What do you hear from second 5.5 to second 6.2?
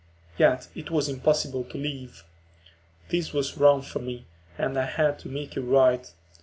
it right.